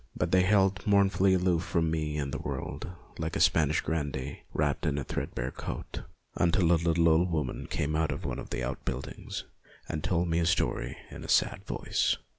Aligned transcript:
But 0.17 0.31
they 0.31 0.41
held 0.41 0.87
mournfully 0.87 1.35
aloof 1.35 1.61
from 1.63 1.91
me 1.91 2.17
and 2.17 2.33
the 2.33 2.39
world, 2.41 2.89
like 3.19 3.35
a 3.35 3.39
Spanish 3.39 3.81
grandee 3.81 4.39
wrapped 4.51 4.87
in 4.87 4.97
a 4.97 5.03
threadbare 5.03 5.51
coat, 5.51 6.01
until 6.33 6.71
a 6.71 6.73
little 6.81 7.07
old 7.07 7.29
woman 7.29 7.67
came 7.67 7.95
out 7.95 8.11
of 8.11 8.25
one 8.25 8.39
of 8.39 8.49
the 8.49 8.63
outbuildings 8.63 9.43
and 9.87 10.03
told 10.03 10.27
me 10.27 10.39
a 10.39 10.45
story 10.47 10.97
in 11.11 11.23
a 11.23 11.29
sad 11.29 11.65
voice. 11.67 12.17